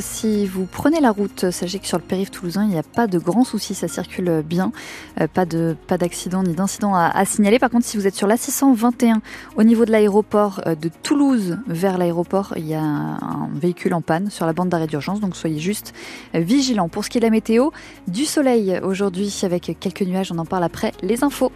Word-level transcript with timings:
Si 0.00 0.44
vous 0.44 0.66
prenez 0.66 1.00
la 1.00 1.10
route, 1.10 1.50
sachez 1.50 1.78
que 1.78 1.86
sur 1.86 1.96
le 1.96 2.04
périph' 2.04 2.30
toulousain, 2.30 2.64
il 2.64 2.68
n'y 2.68 2.78
a 2.78 2.82
pas 2.82 3.06
de 3.06 3.18
grands 3.18 3.42
soucis, 3.42 3.74
ça 3.74 3.88
circule 3.88 4.42
bien, 4.44 4.70
euh, 5.18 5.26
pas 5.26 5.46
pas 5.86 5.96
d'accident 5.96 6.42
ni 6.42 6.52
d'incident 6.52 6.94
à, 6.94 7.24
signaler. 7.24 7.58
Par 7.58 7.70
contre, 7.70 7.86
si 7.86 7.96
vous 7.96 8.06
êtes 8.06 8.14
sur 8.14 8.28
l'A621 8.28 9.20
au 9.56 9.62
niveau 9.62 9.86
de 9.86 9.90
l'aéroport 9.90 10.60
euh, 10.66 10.74
de 10.74 10.90
Toulouse 11.02 11.56
vers 11.66 11.96
l'aéroport, 11.96 12.52
il 12.58 12.66
y 12.66 12.74
a 12.74 12.82
un 12.82 13.48
véhicule 13.54 13.94
en 13.94 14.02
panne 14.02 14.28
sur 14.28 14.44
la 14.44 14.52
bande 14.52 14.68
d'arrêt 14.68 14.88
d'urgence, 14.88 15.20
donc 15.20 15.36
soyez 15.36 15.58
juste 15.58 15.94
euh, 16.34 16.40
vigilants. 16.40 16.90
Pour 16.90 17.02
ce 17.06 17.08
qui 17.08 17.16
est 17.16 17.22
de 17.22 17.26
la 17.26 17.30
météo, 17.30 17.70
du 18.08 18.26
soleil 18.26 18.78
aujourd'hui 18.82 19.40
avec 19.42 19.74
quelques 19.80 20.02
nuages, 20.02 20.32
on 20.32 20.38
en 20.38 20.44
parle 20.44 20.64
après 20.64 20.92
les 21.00 21.24
infos. 21.24 21.50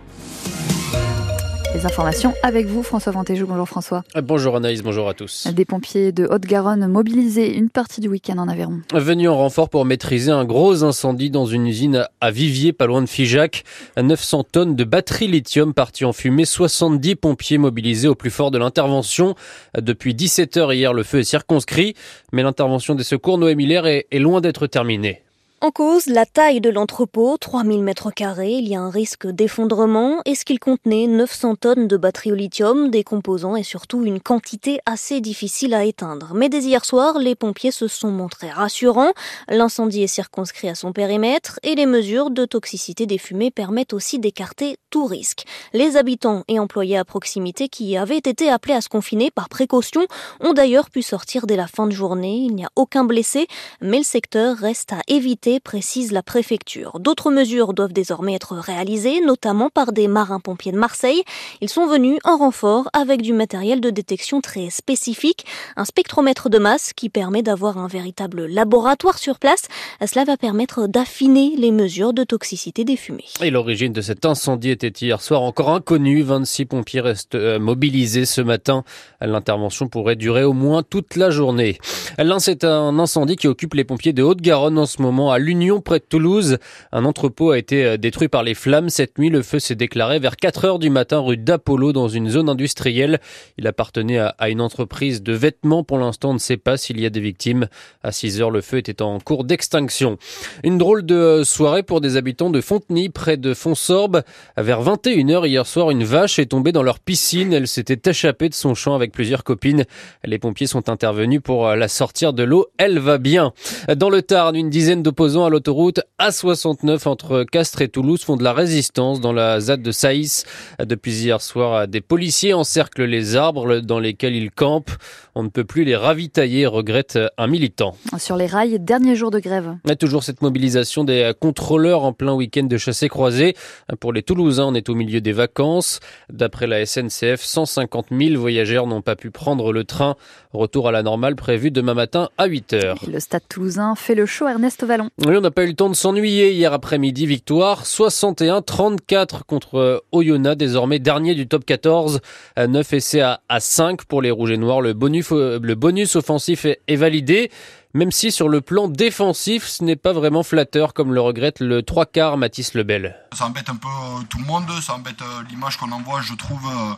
Les 1.77 1.85
informations 1.85 2.33
avec 2.43 2.65
vous, 2.65 2.83
François 2.83 3.13
Vantéjou. 3.13 3.47
Bonjour 3.47 3.69
François. 3.69 4.03
Euh, 4.17 4.23
bonjour 4.23 4.57
Anaïs, 4.57 4.83
bonjour 4.83 5.11
à 5.11 5.13
tous. 5.13 5.47
Des 5.49 5.67
pompiers 5.67 6.11
de 6.11 6.25
Haute-Garonne 6.25 6.87
mobilisés 6.87 7.55
une 7.55 7.69
partie 7.69 8.01
du 8.01 8.09
week-end 8.09 8.39
en 8.39 8.49
Aveyron. 8.49 8.81
Venus 8.95 9.29
en 9.29 9.37
renfort 9.37 9.69
pour 9.69 9.85
maîtriser 9.85 10.31
un 10.31 10.47
gros 10.47 10.84
incendie 10.84 11.29
dans 11.29 11.45
une 11.45 11.67
usine 11.67 12.09
à 12.23 12.31
Vivier, 12.31 12.73
pas 12.73 12.87
loin 12.87 13.03
de 13.03 13.07
Figeac. 13.07 13.65
900 14.01 14.45
tonnes 14.45 14.75
de 14.75 14.84
batteries 14.84 15.29
lithium 15.29 15.75
parties 15.75 16.07
en 16.07 16.15
fumée, 16.15 16.47
70 16.47 17.17
pompiers 17.17 17.59
mobilisés 17.59 18.09
au 18.09 18.15
plus 18.15 18.31
fort 18.31 18.51
de 18.51 18.56
l'intervention. 18.56 19.34
Depuis 19.79 20.15
17 20.15 20.56
heures 20.56 20.73
hier, 20.73 20.95
le 20.95 21.03
feu 21.03 21.19
est 21.19 21.25
circonscrit, 21.25 21.93
mais 22.33 22.43
l'intervention 22.43 22.95
des 22.95 23.05
secours 23.05 23.37
Noé 23.37 23.55
Miller 23.55 23.84
est 23.87 24.19
loin 24.19 24.41
d'être 24.41 24.67
terminée. 24.67 25.26
En 25.62 25.70
cause, 25.70 26.05
la 26.05 26.27
taille 26.27 26.60
de 26.60 26.69
l'entrepôt, 26.69 27.38
3000 27.38 27.83
mètres 27.83 28.10
carrés, 28.10 28.52
il 28.52 28.69
y 28.69 28.77
a 28.77 28.80
un 28.80 28.91
risque 28.91 29.27
d'effondrement 29.27 30.20
et 30.27 30.34
ce 30.34 30.45
qu'il 30.45 30.59
contenait 30.59 31.06
900 31.06 31.56
tonnes 31.56 31.88
de 31.88 31.97
batteries 31.97 32.33
au 32.33 32.34
lithium, 32.34 32.91
des 32.91 33.02
composants 33.02 33.56
et 33.56 33.62
surtout 33.62 34.05
une 34.05 34.20
quantité 34.20 34.80
assez 34.84 35.23
difficile 35.23 35.73
à 35.73 35.87
éteindre. 35.87 36.33
Mais 36.34 36.50
dès 36.50 36.61
hier 36.61 36.84
soir, 36.84 37.19
les 37.19 37.34
pompiers 37.34 37.70
se 37.70 37.88
sont 37.88 38.11
montrés 38.11 38.50
rassurants. 38.50 39.14
L'incendie 39.48 40.02
est 40.02 40.09
circonscrit 40.09 40.69
à 40.69 40.74
son 40.74 40.92
périmètre 40.92 41.59
et 41.62 41.75
les 41.75 41.86
mesures 41.86 42.28
de 42.28 42.44
toxicité 42.44 43.06
des 43.06 43.19
fumées 43.19 43.50
permettent 43.50 43.94
aussi 43.94 44.19
d'écarter 44.19 44.77
tout 44.91 45.06
risque. 45.06 45.44
Les 45.72 45.97
habitants 45.97 46.44
et 46.48 46.59
employés 46.59 46.98
à 46.98 47.06
proximité 47.06 47.70
qui 47.70 47.97
avaient 47.97 48.19
été 48.19 48.50
appelés 48.50 48.75
à 48.75 48.83
se 48.83 48.91
confiner 48.91 49.31
par 49.31 49.48
précaution 49.48 50.06
ont 50.41 50.53
d'ailleurs 50.53 50.91
pu 50.91 51.00
sortir 51.00 51.47
dès 51.47 51.56
la 51.56 51.66
fin 51.66 51.86
de 51.86 51.92
journée. 51.92 52.41
Il 52.44 52.55
n'y 52.55 52.66
a 52.66 52.70
aucun 52.77 53.05
blessé, 53.05 53.47
mais 53.81 53.98
le 53.98 54.05
secteur 54.05 54.59
reste 54.59 54.92
à 54.92 55.00
éviter 55.09 55.45
précise 55.62 56.12
la 56.12 56.22
préfecture. 56.22 56.98
D'autres 57.00 57.30
mesures 57.30 57.72
doivent 57.72 57.92
désormais 57.92 58.34
être 58.34 58.55
réalisées, 58.56 59.20
notamment 59.20 59.70
par 59.70 59.92
des 59.92 60.08
marins-pompiers 60.08 60.72
de 60.72 60.78
Marseille. 60.78 61.22
Ils 61.61 61.69
sont 61.69 61.86
venus 61.86 62.19
en 62.25 62.36
renfort 62.36 62.88
avec 62.92 63.22
du 63.22 63.33
matériel 63.33 63.80
de 63.80 63.91
détection 63.91 64.41
très 64.41 64.70
spécifique, 64.70 65.47
un 65.77 65.84
spectromètre 65.84 66.50
de 66.50 66.58
masse 66.58 66.92
qui 66.92 67.08
permet 67.08 67.42
d'avoir 67.42 67.78
un 67.78 67.86
véritable 67.86 68.47
laboratoire 68.47 69.19
sur 69.19 69.38
place. 69.38 69.69
Cela 70.05 70.25
va 70.25 70.36
permettre 70.36 70.86
d'affiner 70.86 71.55
les 71.56 71.70
mesures 71.70 72.12
de 72.12 72.25
toxicité 72.25 72.84
des 72.84 72.97
fumées. 72.97 73.25
Et 73.41 73.50
l'origine 73.50 73.92
de 73.92 74.00
cet 74.00 74.27
incendie 74.27 74.70
était 74.70 74.88
hier 74.88 75.20
soir 75.20 75.42
encore 75.42 75.70
inconnue. 75.70 76.22
26 76.22 76.66
pompiers 76.66 77.00
restent 77.00 77.34
euh, 77.34 77.58
mobilisés 77.58 78.27
ce 78.27 78.41
matin. 78.41 78.84
L'intervention 79.20 79.88
pourrait 79.88 80.16
durer 80.16 80.44
au 80.44 80.53
moins 80.53 80.83
toute 80.83 81.16
la 81.16 81.31
journée. 81.31 81.78
L'un, 82.19 82.38
c'est 82.38 82.64
un 82.64 82.98
incendie 82.98 83.36
qui 83.36 83.48
occupe 83.48 83.75
les 83.75 83.84
pompiers 83.84 84.12
de 84.12 84.22
Haute-Garonne 84.22 84.78
en 84.78 84.86
ce 84.86 85.00
moment 85.03 85.31
à 85.31 85.36
l'Union 85.39 85.81
près 85.81 85.98
de 85.98 86.05
Toulouse. 86.05 86.59
Un 86.92 87.05
entrepôt 87.05 87.51
a 87.51 87.59
été 87.59 87.84
euh, 87.84 87.97
détruit 87.97 88.29
par 88.29 88.42
les 88.42 88.55
flammes. 88.55 88.89
Cette 88.89 89.19
nuit, 89.19 89.31
le 89.31 89.43
feu 89.43 89.59
s'est 89.59 89.75
déclaré 89.75 90.19
vers 90.19 90.37
4 90.37 90.65
heures 90.65 90.78
du 90.78 90.91
matin 90.91 91.19
rue 91.19 91.37
d'Apollo 91.37 91.93
dans 91.93 92.09
une 92.09 92.28
zone 92.28 92.48
industrielle. 92.48 93.20
Il 93.59 93.67
appartenait 93.67 94.19
à 94.19 94.48
une 94.48 94.61
entreprise 94.61 95.23
de 95.23 95.33
vêtements. 95.33 95.84
Pour 95.84 95.98
l'instant, 95.98 96.31
on 96.31 96.34
ne 96.34 96.39
sait 96.39 96.56
pas 96.56 96.77
s'il 96.77 97.01
y 97.01 97.06
a 97.06 97.11
des 97.11 97.20
victimes. 97.20 97.69
À 98.03 98.12
6 98.12 98.41
heures, 98.41 98.51
le 98.51 98.61
feu 98.61 98.78
était 98.78 99.03
en 99.03 99.19
cours 99.20 99.45
d'extinction. 99.45 100.19
Une 100.65 100.78
drôle 100.78 101.05
de 101.05 101.15
euh, 101.15 101.45
soirée 101.45 101.83
pour 101.83 102.00
des 102.00 102.17
habitants 102.17 102.50
de 102.50 102.61
Fontenay 102.61 103.09
près 103.09 103.37
de 103.37 103.55
Fonsorbe. 103.55 104.23
Vers 104.56 104.83
21h 104.83 105.47
hier 105.47 105.67
soir, 105.67 105.91
une 105.91 106.05
vache 106.05 106.39
est 106.39 106.47
tombée 106.47 106.72
dans 106.72 106.83
leur 106.83 107.00
piscine. 107.00 107.53
Elle 107.53 107.69
s'était 107.69 108.10
échappée 108.10 108.49
de 108.49 108.55
son 108.55 108.75
champ 108.75 108.94
avec 108.94 109.12
plusieurs 109.12 109.44
copines. 109.44 109.84
Les 110.25 110.39
pompiers 110.39 110.66
sont 110.66 110.89
intervenus 110.89 111.41
pour 111.43 111.69
euh, 111.69 111.77
la 111.77 111.89
sortir 111.89 112.33
de 112.33 112.43
l'eau. 112.43 112.66
Elle 112.78 112.99
va 112.99 113.19
bien. 113.19 113.53
Dans 113.94 114.10
le 114.10 114.22
Tarn, 114.22 114.56
une 114.56 114.71
dizaine 114.71 115.03
d'opposants 115.03 115.25
à 115.26 115.50
l'autoroute 115.50 116.00
A69 116.20 117.09
entre 117.09 117.42
Castres 117.42 117.82
et 117.82 117.88
Toulouse 117.88 118.22
font 118.22 118.37
de 118.37 118.44
la 118.44 118.53
résistance 118.53 119.20
dans 119.20 119.32
la 119.32 119.59
ZAD 119.59 119.82
de 119.82 119.91
Saïs. 119.91 120.44
Depuis 120.78 121.12
hier 121.12 121.41
soir, 121.41 121.88
des 121.88 122.00
policiers 122.00 122.54
encerclent 122.54 123.04
les 123.04 123.34
arbres 123.34 123.81
dans 123.81 123.98
lesquels 123.98 124.36
ils 124.36 124.53
campent. 124.53 124.92
On 125.34 125.42
ne 125.42 125.48
peut 125.48 125.65
plus 125.65 125.84
les 125.84 125.97
ravitailler, 125.97 126.66
regrette 126.66 127.19
un 127.36 127.47
militant. 127.48 127.97
Sur 128.19 128.36
les 128.36 128.47
rails, 128.47 128.78
dernier 128.78 129.16
jour 129.16 129.32
de 129.32 129.41
grève. 129.41 129.76
Et 129.91 129.97
toujours 129.97 130.22
cette 130.22 130.42
mobilisation 130.42 131.03
des 131.03 131.32
contrôleurs 131.38 132.04
en 132.04 132.12
plein 132.12 132.32
week-end 132.32 132.65
de 132.65 132.76
chassé 132.78 133.09
croisé. 133.09 133.54
Pour 133.98 134.12
les 134.12 134.22
Toulousains, 134.22 134.66
on 134.66 134.75
est 134.75 134.88
au 134.88 134.94
milieu 134.94 135.20
des 135.20 135.32
vacances. 135.32 135.98
D'après 136.32 136.69
la 136.69 136.86
SNCF, 136.86 137.42
150 137.42 138.06
000 138.12 138.41
voyageurs 138.41 138.86
n'ont 138.86 139.03
pas 139.03 139.16
pu 139.16 139.31
prendre 139.31 139.72
le 139.72 139.82
train. 139.82 140.15
Retour 140.53 140.88
à 140.88 140.92
la 140.92 141.03
normale 141.03 141.34
prévu 141.36 141.70
demain 141.70 141.94
matin 141.94 142.31
à 142.38 142.47
8 142.47 142.72
h 142.75 143.10
Le 143.10 143.20
stade 143.20 143.42
toulousain 143.48 143.94
fait 143.94 144.15
le 144.15 144.25
show 144.25 144.47
Ernest 144.47 144.84
Vallon. 144.84 145.10
Oui, 145.25 145.34
on 145.34 145.41
n'a 145.41 145.50
pas 145.50 145.65
eu 145.65 145.69
le 145.69 145.75
temps 145.75 145.88
de 145.88 145.94
s'ennuyer 145.94 146.53
hier 146.53 146.75
après-midi. 146.75 147.25
Victoire 147.27 147.84
61-34 147.84 149.44
contre 149.47 150.04
Oyonnax, 150.12 150.59
désormais 150.59 150.99
dernier 150.99 151.34
du 151.34 151.49
top 151.49 151.65
14. 151.65 152.21
9 152.59 152.93
essais 152.93 153.22
à, 153.22 153.41
5 153.59 154.04
pour 154.04 154.21
les 154.21 154.31
Rouges 154.31 154.50
et 154.50 154.59
Noirs. 154.59 154.82
Le 154.82 154.93
bonus, 154.93 155.31
le 155.31 155.75
bonus 155.75 156.16
offensif 156.16 156.66
est, 156.66 156.97
validé 156.97 157.50
même 157.97 158.12
si 158.12 158.31
sur 158.31 158.50
le 158.50 158.60
plan 158.60 158.88
défensif, 158.88 159.66
ce 159.66 159.82
n'est 159.82 159.97
pas 159.97 160.12
vraiment 160.12 160.43
flatteur, 160.43 160.93
comme 160.93 161.15
le 161.15 161.21
regrette 161.22 161.60
le 161.60 161.83
trois 161.83 162.04
quarts 162.04 162.37
Mathis 162.37 162.75
Lebel. 162.75 163.16
Ça 163.33 163.47
embête 163.47 163.71
un 163.71 163.77
peu 163.77 163.88
euh, 163.88 164.22
tout 164.28 164.38
le 164.38 164.44
monde, 164.44 164.71
ça 164.83 164.94
embête 164.94 165.22
euh, 165.22 165.43
l'image 165.48 165.78
qu'on 165.78 165.91
envoie, 165.93 166.21
je 166.21 166.34
trouve. 166.34 166.60
Euh, 166.66 166.93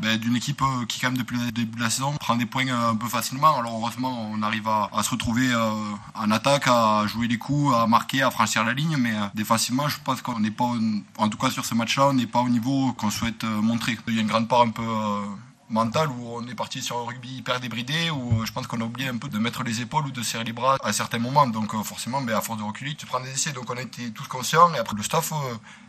ben, 0.00 0.18
d'une 0.18 0.36
équipe 0.36 0.60
euh, 0.60 0.84
qui 0.86 1.00
quand 1.00 1.08
même 1.08 1.16
depuis 1.16 1.38
le 1.38 1.50
début 1.52 1.76
de 1.76 1.82
la 1.82 1.88
saison 1.88 2.12
prend 2.14 2.36
des 2.36 2.44
points 2.44 2.68
euh, 2.68 2.90
un 2.90 2.96
peu 2.96 3.08
facilement. 3.08 3.58
Alors 3.58 3.78
heureusement 3.80 4.30
on 4.30 4.42
arrive 4.42 4.68
à, 4.68 4.90
se 5.02 5.10
retrouver 5.10 5.50
euh, 5.50 5.70
en 6.14 6.30
attaque, 6.30 6.68
à 6.68 7.04
jouer 7.06 7.28
les 7.28 7.38
coups, 7.38 7.74
à 7.74 7.86
marquer, 7.86 8.22
à 8.22 8.30
franchir 8.30 8.64
la 8.64 8.74
ligne, 8.74 8.96
mais 8.98 9.14
défensivement 9.34 9.88
je 9.88 9.98
pense 10.04 10.20
qu'on 10.20 10.40
n'est 10.40 10.50
pas, 10.50 10.70
en 11.16 11.28
tout 11.28 11.38
cas 11.38 11.50
sur 11.50 11.64
ce 11.64 11.74
match-là, 11.74 12.08
on 12.08 12.12
n'est 12.12 12.26
pas 12.26 12.40
au 12.40 12.48
niveau 12.48 12.92
qu'on 12.92 13.10
souhaite 13.10 13.44
montrer. 13.44 13.96
Il 14.08 14.14
y 14.14 14.18
a 14.18 14.20
une 14.20 14.28
grande 14.28 14.48
part 14.48 14.62
un 14.62 14.70
peu 14.70 14.86
mentale 15.68 16.08
où 16.10 16.36
on 16.36 16.46
est 16.46 16.54
parti 16.54 16.82
sur 16.82 16.98
un 16.98 17.06
rugby 17.06 17.38
hyper 17.38 17.58
débridé, 17.60 18.10
où 18.10 18.44
je 18.44 18.52
pense 18.52 18.66
qu'on 18.66 18.80
a 18.80 18.84
oublié 18.84 19.08
un 19.08 19.16
peu 19.16 19.28
de 19.28 19.38
mettre 19.38 19.62
les 19.64 19.80
épaules 19.80 20.06
ou 20.06 20.10
de 20.10 20.22
serrer 20.22 20.44
les 20.44 20.52
bras 20.52 20.76
à 20.84 20.92
certains 20.92 21.18
moments. 21.18 21.46
Donc 21.46 21.72
forcément, 21.84 22.20
ben, 22.20 22.36
à 22.36 22.40
force 22.40 22.58
de 22.58 22.64
reculer, 22.64 22.94
tu 22.94 23.06
prends 23.06 23.20
des 23.20 23.30
essais. 23.30 23.52
Donc 23.52 23.70
on 23.70 23.76
a 23.76 23.82
été 23.82 24.10
tous 24.12 24.28
conscients 24.28 24.72
et 24.74 24.78
après 24.78 24.96
le 24.96 25.02
staff, 25.02 25.32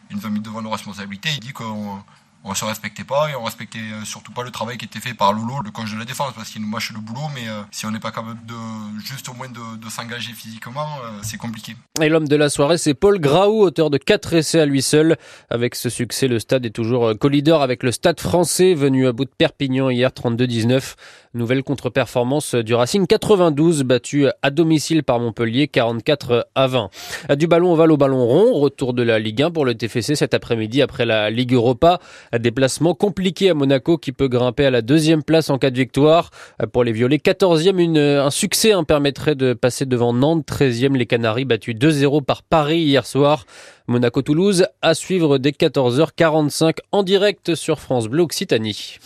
il 0.09 0.18
nous 0.18 0.25
a 0.25 0.29
mis 0.29 0.39
devant 0.39 0.62
nos 0.62 0.72
responsabilités. 0.72 1.29
Il 1.34 1.39
dit 1.39 1.53
qu'on 1.53 2.03
on 2.47 2.56
se 2.56 2.66
respectait 2.66 3.03
pas 3.03 3.30
et 3.30 3.35
on 3.35 3.44
respectait 3.44 3.80
euh, 3.80 4.06
surtout 4.06 4.31
pas 4.31 4.44
le 4.44 4.52
travail 4.52 4.78
qui 4.78 4.85
était 4.85 5.00
fait 5.00 5.13
par 5.13 5.34
Lolo, 5.34 5.62
le 5.63 5.72
coach 5.72 5.94
de 5.94 6.00
la 6.00 6.06
défense, 6.06 6.31
parce 6.34 6.50
qu'il 6.50 6.62
nous 6.62 6.68
mâche 6.68 6.91
le 6.94 7.00
boulot, 7.00 7.28
mais 7.35 7.47
euh, 7.47 7.62
si 7.72 7.85
on 7.85 7.91
n'est 7.91 8.00
pas 8.00 8.12
capable 8.12 8.46
de 8.46 8.56
juste 9.03 9.28
au 9.30 9.34
moins 9.34 9.50
de, 9.50 9.90
s'engager 9.90 10.31
physiquement, 10.31 10.88
euh, 11.03 11.19
c'est 11.24 11.38
compliqué. 11.38 11.75
Et 12.02 12.09
l'homme 12.09 12.28
de 12.28 12.36
la 12.36 12.50
soirée, 12.50 12.78
c'est 12.78 12.94
Paul 12.94 13.19
Graou, 13.19 13.62
auteur 13.63 13.90
de 13.90 13.97
4 13.97 14.34
essais 14.36 14.59
à 14.59 14.66
lui 14.66 14.81
seul. 14.81 15.18
Avec 15.50 15.75
ce 15.75 15.90
succès, 15.90 16.28
le 16.28 16.40
stade 16.40 16.66
est 16.66 16.72
toujours 16.72 17.13
co-leader 17.19 17.62
avec 17.62 17.84
le 17.84 17.91
stade 17.91 18.19
français, 18.19 18.74
venu 18.74 19.07
à 19.07 19.12
bout 19.12 19.25
de 19.25 19.31
Perpignan 19.38 19.90
hier 19.90 20.09
32-19. 20.09 20.96
Nouvelle 21.34 21.63
contre-performance 21.63 22.56
du 22.56 22.74
Racing 22.74 23.06
92, 23.06 23.84
battu 23.84 24.28
à 24.41 24.50
domicile 24.50 25.03
par 25.03 25.19
Montpellier 25.19 25.68
44 25.68 26.47
à 26.56 26.68
20. 26.68 26.90
Du 27.36 27.47
ballon 27.47 27.74
ovale 27.74 27.91
au 27.91 27.97
ballon 27.97 28.25
rond, 28.25 28.53
retour 28.59 28.94
de 28.94 29.03
la 29.03 29.19
Ligue 29.19 29.44
1 29.44 29.52
pour 29.52 29.66
le 29.66 29.75
TFC 29.75 30.16
cet 30.16 30.34
après-midi 30.34 30.81
après 30.81 31.06
la 31.06 31.30
Ligue 31.30 31.53
Europa. 31.53 32.00
Déplacement 32.40 32.94
compliqué 32.94 33.50
à 33.50 33.53
Monaco 33.53 33.98
qui 33.98 34.12
peut 34.12 34.28
grimper 34.28 34.66
à 34.66 34.72
la 34.72 34.81
deuxième 34.81 35.24
place 35.24 35.50
en 35.50 35.58
cas 35.58 35.70
de 35.70 35.78
victoire. 35.78 36.31
Pour 36.72 36.84
les 36.84 36.92
Violets, 36.92 37.18
14e, 37.18 37.80
une, 37.80 37.98
un 37.98 38.30
succès 38.30 38.72
hein, 38.72 38.84
permettrait 38.84 39.36
de 39.36 39.53
passer 39.53 39.86
devant 39.86 40.14
Nantes. 40.14 40.46
13e, 40.48 40.95
les 40.95 41.06
Canaries 41.06 41.45
battus 41.45 41.75
2-0 41.75 42.24
par 42.24 42.44
Paris 42.44 42.80
hier 42.80 43.06
soir. 43.06 43.45
Monaco-Toulouse 43.88 44.66
à 44.81 44.94
suivre 44.94 45.38
dès 45.38 45.51
14h45 45.51 46.78
en 46.92 47.04
direct 47.04 47.56
sur 47.56 47.80
France 47.80 48.07
Bleu 48.07 48.24
Occitanie. 48.24 48.98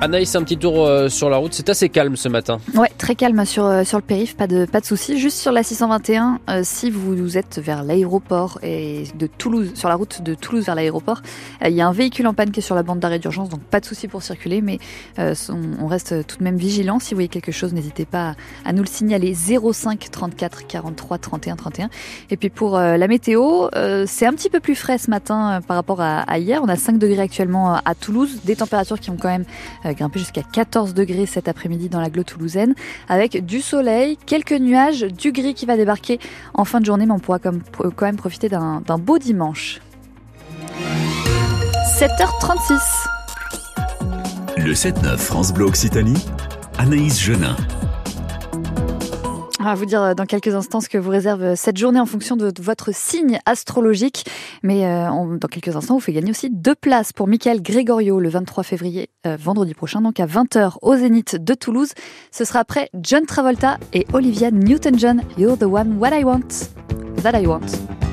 Anaïs, 0.00 0.36
un 0.36 0.44
petit 0.44 0.56
tour 0.56 0.86
euh, 0.86 1.08
sur 1.08 1.28
la 1.28 1.38
route, 1.38 1.52
c'est 1.52 1.68
assez 1.68 1.88
calme 1.88 2.14
ce 2.14 2.28
matin. 2.28 2.60
Ouais, 2.76 2.88
très 2.98 3.16
calme 3.16 3.44
sur, 3.44 3.64
euh, 3.64 3.82
sur 3.82 3.98
le 3.98 4.04
périph', 4.04 4.36
pas 4.36 4.46
de, 4.46 4.64
pas 4.64 4.78
de 4.78 4.84
soucis. 4.84 5.18
Juste 5.18 5.38
sur 5.38 5.50
la 5.50 5.64
621, 5.64 6.38
euh, 6.48 6.60
si 6.62 6.88
vous, 6.88 7.36
êtes 7.36 7.58
vers 7.58 7.82
l'aéroport 7.82 8.60
et 8.62 9.08
de 9.16 9.26
Toulouse, 9.26 9.72
sur 9.74 9.88
la 9.88 9.96
route 9.96 10.22
de 10.22 10.34
Toulouse 10.34 10.66
vers 10.66 10.76
l'aéroport, 10.76 11.20
il 11.64 11.72
y 11.72 11.80
a 11.80 11.88
un 11.88 11.92
véhicule 11.92 12.28
en 12.28 12.32
panne 12.32 12.52
qui 12.52 12.60
est 12.60 12.62
sur 12.62 12.76
la 12.76 12.84
bande 12.84 13.00
d'arrêt 13.00 13.18
d'urgence, 13.18 13.48
donc 13.48 13.60
pas 13.60 13.80
de 13.80 13.86
soucis 13.86 14.06
pour 14.06 14.22
circuler, 14.22 14.60
mais 14.60 14.78
on, 15.18 15.86
reste 15.88 16.26
tout 16.28 16.36
de 16.38 16.44
même 16.44 16.56
vigilant. 16.56 17.00
Si 17.00 17.10
vous 17.10 17.16
voyez 17.16 17.28
quelque 17.28 17.50
chose, 17.50 17.72
n'hésitez 17.72 18.04
pas 18.04 18.36
à, 18.64 18.72
nous 18.72 18.82
le 18.82 18.88
signaler 18.88 19.34
05 19.34 20.10
34 20.12 20.66
43 20.68 21.18
31 21.18 21.56
31. 21.56 21.90
Et 22.30 22.36
puis 22.36 22.50
pour 22.50 22.78
la 22.78 23.08
météo, 23.08 23.66
c'est 24.06 24.26
un 24.26 24.32
petit 24.32 24.50
peu 24.50 24.60
plus 24.60 24.76
frais 24.76 24.98
ce 24.98 25.10
matin 25.10 25.60
par 25.66 25.76
rapport 25.76 26.00
à, 26.00 26.20
à, 26.20 26.38
hier. 26.38 26.60
On 26.62 26.68
a 26.68 26.76
5 26.76 26.98
degrés 26.98 27.22
actuellement 27.22 27.74
à 27.74 27.94
Toulouse, 27.96 28.40
des 28.44 28.54
températures 28.54 29.00
qui 29.00 29.10
ont 29.10 29.16
quand 29.16 29.28
même 29.28 29.44
grimper 29.94 30.18
jusqu'à 30.18 30.42
14 30.42 30.94
degrés 30.94 31.26
cet 31.26 31.48
après-midi 31.48 31.88
dans 31.88 32.00
la 32.00 32.10
Glo 32.10 32.22
toulousaine, 32.22 32.74
avec 33.08 33.44
du 33.44 33.60
soleil, 33.60 34.16
quelques 34.26 34.52
nuages, 34.52 35.02
du 35.02 35.32
gris 35.32 35.54
qui 35.54 35.66
va 35.66 35.76
débarquer 35.76 36.18
en 36.54 36.64
fin 36.64 36.80
de 36.80 36.86
journée, 36.86 37.06
mais 37.06 37.12
on 37.12 37.18
pourra 37.18 37.38
quand 37.38 37.52
même 38.02 38.16
profiter 38.16 38.48
d'un 38.48 38.98
beau 38.98 39.18
dimanche. 39.18 39.80
7h36. 41.98 42.78
Le 44.56 44.72
7-9 44.72 45.16
France 45.16 45.52
Bleu 45.52 45.66
Occitanie, 45.66 46.24
Anaïs 46.78 47.20
Genin. 47.20 47.56
On 49.60 49.64
va 49.64 49.74
vous 49.74 49.86
dire 49.86 50.02
euh, 50.02 50.14
dans 50.14 50.24
quelques 50.24 50.54
instants 50.54 50.80
ce 50.80 50.88
que 50.88 50.98
vous 50.98 51.10
réserve 51.10 51.42
euh, 51.42 51.56
cette 51.56 51.76
journée 51.76 51.98
en 51.98 52.06
fonction 52.06 52.36
de 52.36 52.52
votre 52.60 52.94
signe 52.94 53.40
astrologique. 53.44 54.24
Mais 54.62 54.86
euh, 54.86 55.08
dans 55.36 55.48
quelques 55.48 55.74
instants, 55.74 55.94
vous 55.94 56.00
fait 56.00 56.12
gagner 56.12 56.30
aussi 56.30 56.48
deux 56.48 56.76
places 56.76 57.12
pour 57.12 57.26
Michael 57.26 57.60
Gregorio 57.60 58.20
le 58.20 58.28
23 58.28 58.62
février, 58.62 59.10
vendredi 59.24 59.74
prochain, 59.74 60.00
donc 60.00 60.20
à 60.20 60.26
20h 60.26 60.76
au 60.82 60.96
Zénith 60.96 61.36
de 61.36 61.54
Toulouse. 61.54 61.92
Ce 62.30 62.44
sera 62.44 62.60
après 62.60 62.88
John 62.94 63.26
Travolta 63.26 63.78
et 63.92 64.06
Olivia 64.12 64.50
Newton-John. 64.50 65.22
You're 65.36 65.58
the 65.58 65.64
one 65.64 65.98
what 65.98 66.10
I 66.12 66.24
want, 66.24 66.70
that 67.22 67.38
I 67.38 67.46
want. 67.46 68.07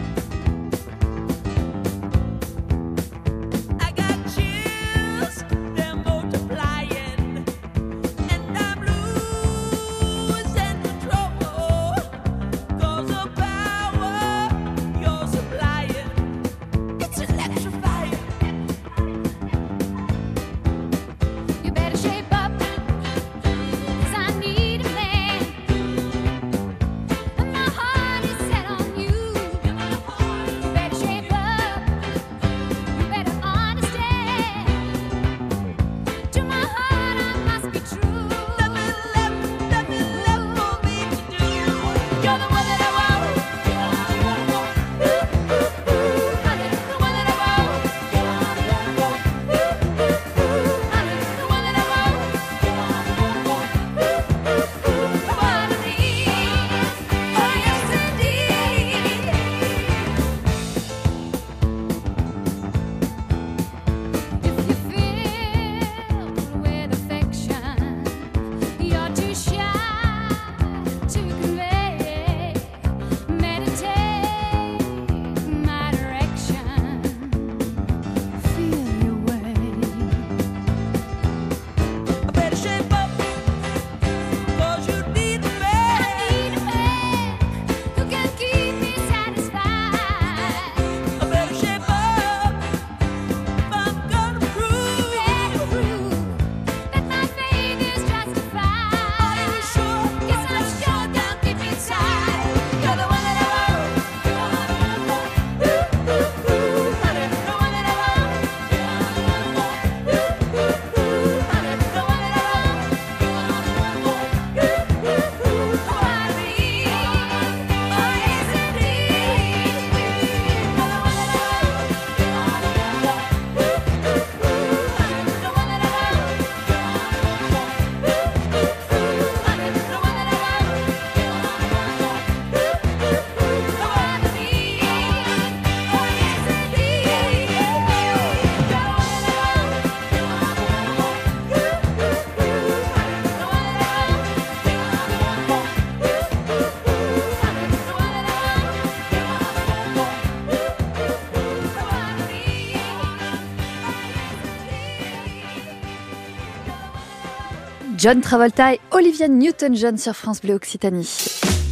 John 157.98 158.22
Travolta 158.22 158.74
et 158.74 158.80
Olivia 158.92 159.28
Newton-John 159.28 159.98
sur 159.98 160.16
France 160.16 160.42
Bleu 160.42 160.56
Occitanie. 160.56 161.10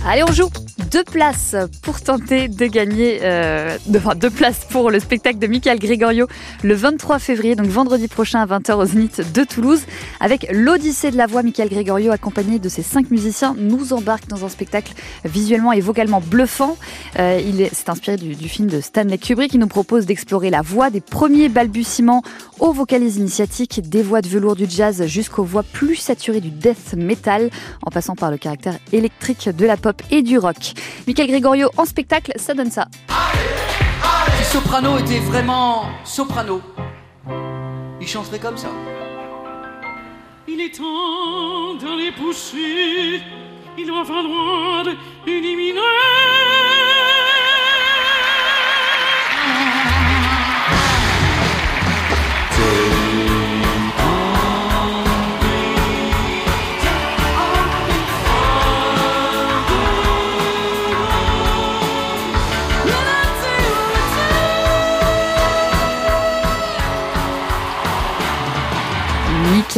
Allez, 0.06 0.24
on 0.24 0.32
joue 0.32 0.50
deux 0.94 1.04
places 1.04 1.56
pour 1.82 2.02
tenter 2.02 2.48
de 2.48 2.68
gagner, 2.68 3.22
euh, 3.24 3.80
deux 3.88 4.30
places 4.30 4.68
pour 4.70 4.92
le 4.92 5.00
spectacle 5.00 5.40
de 5.40 5.48
Michael 5.48 5.80
Gregorio 5.80 6.28
le 6.62 6.76
23 6.76 7.18
février, 7.18 7.56
donc 7.56 7.66
vendredi 7.66 8.08
prochain 8.08 8.42
à 8.42 8.46
20h 8.46 8.76
au 8.76 8.86
Zénith 8.86 9.34
de 9.34 9.44
Toulouse, 9.44 9.82
avec 10.20 10.46
l'Odyssée 10.52 11.10
de 11.10 11.18
la 11.18 11.26
voix. 11.26 11.42
Michael 11.42 11.70
Gregorio, 11.70 12.12
accompagné 12.12 12.60
de 12.60 12.70
ses 12.70 12.84
cinq 12.84 13.10
musiciens, 13.10 13.56
nous 13.58 13.92
embarque 13.92 14.28
dans 14.28 14.46
un 14.46 14.50
spectacle 14.50 14.94
visuellement 15.26 15.72
et 15.72 15.82
vocalement 15.82 16.22
bluffant. 16.22 16.78
Euh, 17.18 17.42
il 17.44 17.60
est, 17.62 17.74
c'est 17.74 17.90
inspiré 17.90 18.18
du, 18.18 18.36
du, 18.36 18.48
film 18.48 18.70
de 18.70 18.80
Stanley 18.80 19.18
Kubrick 19.18 19.50
qui 19.50 19.58
nous 19.58 19.68
propose 19.68 20.06
d'explorer 20.06 20.52
la 20.52 20.62
voix 20.62 20.92
des 20.92 21.02
premiers 21.02 21.50
balbutiements 21.50 22.22
aux 22.60 22.72
vocalises 22.72 23.18
initiatiques, 23.18 23.82
des 23.90 24.04
voix 24.04 24.22
de 24.22 24.28
velours 24.28 24.56
du 24.56 24.68
jazz 24.70 25.04
jusqu'aux 25.08 25.44
voix 25.44 25.64
plus 25.64 25.96
saturées 25.96 26.40
du 26.40 26.52
death 26.52 26.94
metal, 26.96 27.50
en 27.84 27.90
passant 27.90 28.16
par 28.16 28.30
le 28.30 28.38
caractère 28.38 28.78
électrique 28.92 29.50
de 29.50 29.66
la 29.66 29.76
pop 29.76 30.00
et 30.12 30.22
du 30.22 30.38
rock. 30.38 30.74
Michael 31.08 31.28
Gregorio 31.28 31.70
en 31.78 31.86
spectacle, 31.86 32.32
ça 32.36 32.54
donne 32.54 32.72
ça. 32.72 32.88
Si 34.38 34.44
Soprano 34.52 34.98
était 34.98 35.20
vraiment 35.20 35.86
soprano, 36.04 36.62
il 38.00 38.08
chanterait 38.08 38.40
comme 38.40 38.58
ça. 38.58 38.70
Il 40.48 40.60
est 40.62 40.76
temps 40.76 41.76
d'aller 41.76 42.12
pousser, 42.12 43.22
il 43.78 43.88
doit 43.88 44.06
falloir 44.06 44.86
éliminer. 45.26 46.63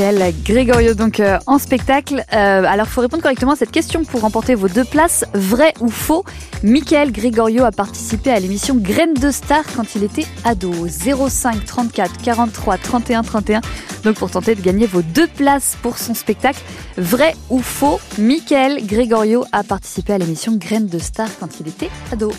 Michael 0.06 0.36
Gregorio 0.44 0.94
donc 0.94 1.20
euh, 1.20 1.40
en 1.48 1.58
spectacle. 1.58 2.24
Euh, 2.32 2.64
alors 2.64 2.88
faut 2.88 3.02
répondre 3.02 3.24
correctement 3.24 3.54
à 3.54 3.56
cette 3.56 3.72
question 3.72 4.04
pour 4.04 4.22
remporter 4.22 4.54
vos 4.54 4.68
deux 4.68 4.84
places. 4.84 5.26
Vrai 5.34 5.74
ou 5.80 5.90
faux 5.90 6.24
Michael 6.64 7.12
Gregorio 7.12 7.64
a 7.64 7.72
participé 7.72 8.30
à 8.30 8.40
l'émission 8.40 8.76
Graines 8.76 9.16
de 9.16 9.32
Star 9.32 9.64
quand 9.76 9.96
il 9.96 10.04
était 10.04 10.28
ado. 10.44 10.72
05 10.88 11.66
34 11.66 12.22
43 12.22 12.78
31 12.78 13.24
31. 13.24 13.62
Donc 14.04 14.18
pour 14.18 14.30
tenter 14.30 14.54
de 14.54 14.62
gagner 14.62 14.86
vos 14.86 15.02
deux 15.02 15.28
places 15.28 15.76
pour 15.82 15.98
son 15.98 16.14
spectacle. 16.14 16.62
Vrai 16.98 17.34
ou 17.50 17.60
faux 17.60 18.00
Michael 18.20 18.86
Gregorio 18.86 19.44
a 19.52 19.64
participé 19.64 20.14
à 20.14 20.18
l'émission 20.20 20.56
Graines 20.56 20.88
de 20.88 21.00
Star 21.00 21.30
quand 21.40 21.60
il 21.60 21.68
était 21.68 21.90
ado. 22.12 22.32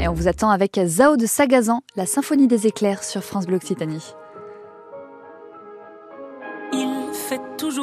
Et 0.00 0.08
on 0.08 0.14
vous 0.14 0.26
attend 0.26 0.50
avec 0.50 0.80
Zao 0.84 1.16
de 1.16 1.26
Sagazan, 1.26 1.82
la 1.96 2.06
symphonie 2.06 2.48
des 2.48 2.66
éclairs 2.66 3.04
sur 3.04 3.22
France 3.22 3.46
Bleu 3.46 3.56
Occitanie. 3.56 4.14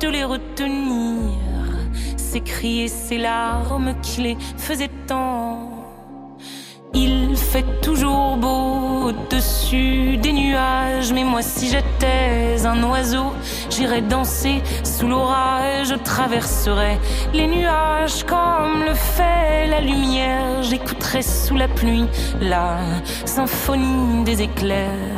de 0.00 0.08
les 0.08 0.24
retenir. 0.24 1.32
Ces 2.16 2.40
cris 2.40 2.82
et 2.82 2.88
ces 2.88 3.18
larmes 3.18 3.94
qui 4.02 4.20
les 4.22 4.36
faisaient 4.56 4.90
tant. 5.06 5.78
Il 6.94 7.36
fait 7.36 7.80
toujours 7.82 8.36
beau 8.36 9.08
au-dessus 9.08 10.16
des 10.16 10.32
nuages, 10.32 11.12
mais 11.12 11.22
moi 11.24 11.42
si 11.42 11.68
j'étais 11.68 12.66
un 12.66 12.82
oiseau, 12.82 13.32
j'irais 13.70 14.00
danser 14.00 14.62
sous 14.84 15.06
l'orage, 15.06 15.88
je 15.88 15.94
traverserais 15.94 16.98
les 17.34 17.46
nuages 17.46 18.24
comme 18.24 18.84
le 18.86 18.94
fait 18.94 19.66
la 19.68 19.80
lumière, 19.80 20.62
j'écouterais 20.62 21.22
sous 21.22 21.56
la 21.56 21.68
pluie 21.68 22.06
la 22.40 22.78
symphonie 23.26 24.24
des 24.24 24.42
éclairs. 24.42 25.17